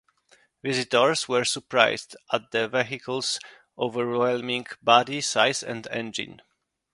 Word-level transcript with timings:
Visitors 0.63 1.27
were 1.29 1.45
surprised 1.45 2.15
at 2.33 2.49
the 2.49 2.67
vehicle's 2.67 3.39
overwhelming 3.77 4.65
body 4.81 5.21
size 5.21 5.61
and 5.61 5.85
engine. 5.91 6.41